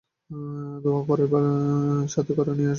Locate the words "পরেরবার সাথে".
1.07-2.31